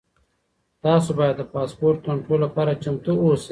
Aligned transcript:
تاسو 0.83 1.09
باید 1.19 1.35
د 1.37 1.43
پاسپورټ 1.53 1.97
کنټرول 2.07 2.39
لپاره 2.45 2.79
چمتو 2.83 3.13
اوسئ. 3.23 3.49